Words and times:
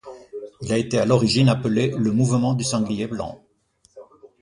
Il 0.61 0.73
a 0.73 0.79
été 0.79 0.97
à 0.97 1.05
l'origine 1.05 1.47
appelé 1.47 1.93
le 1.95 2.11
mouvement 2.11 2.55
du 2.55 2.63
Sanglier 2.63 3.05
blanc. 3.05 3.45